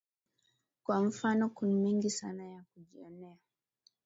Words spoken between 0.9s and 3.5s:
mfano Kun mengi sana ya kujionea